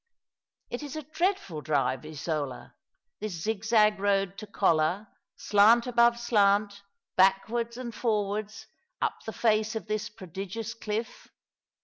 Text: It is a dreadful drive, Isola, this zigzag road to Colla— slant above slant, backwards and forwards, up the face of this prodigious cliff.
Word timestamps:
It 0.71 0.81
is 0.81 0.95
a 0.95 1.03
dreadful 1.03 1.61
drive, 1.61 2.03
Isola, 2.07 2.73
this 3.19 3.33
zigzag 3.39 3.99
road 3.99 4.35
to 4.39 4.47
Colla— 4.47 5.11
slant 5.35 5.85
above 5.85 6.19
slant, 6.19 6.81
backwards 7.15 7.77
and 7.77 7.93
forwards, 7.93 8.65
up 8.99 9.19
the 9.27 9.31
face 9.31 9.75
of 9.75 9.85
this 9.85 10.09
prodigious 10.09 10.73
cliff. 10.73 11.27